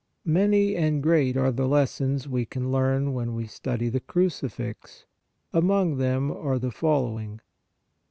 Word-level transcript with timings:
Many 0.25 0.75
and 0.75 1.03
great 1.03 1.37
are 1.37 1.51
the 1.51 1.67
lessons 1.67 2.27
we 2.27 2.43
can 2.43 2.71
learn 2.71 3.13
when 3.13 3.35
we 3.35 3.45
study 3.45 3.87
the 3.87 3.99
Crucifix. 3.99 5.05
Among 5.53 5.97
them 5.97 6.31
are 6.31 6.57
the 6.57 6.71
following: 6.71 7.29
1. 7.33 7.41